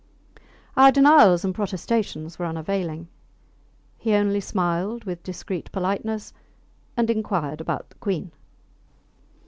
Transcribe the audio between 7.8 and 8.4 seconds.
the Queen.